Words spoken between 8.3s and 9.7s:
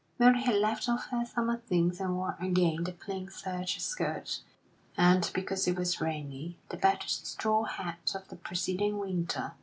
preceding winter.